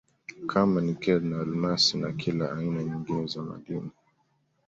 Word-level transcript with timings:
kama 0.47 0.81
Nikel 0.81 1.21
na 1.23 1.39
almasi 1.39 1.97
na 1.97 2.11
kila 2.11 2.51
aina 2.57 2.83
nyingine 2.83 3.27
za 3.27 3.41
madini 3.41 3.91